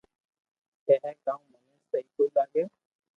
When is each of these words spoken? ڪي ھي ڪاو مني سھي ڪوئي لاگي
ڪي 0.85 0.93
ھي 1.03 1.11
ڪاو 1.25 1.39
مني 1.51 1.75
سھي 1.89 1.99
ڪوئي 2.15 2.29
لاگي 2.35 2.63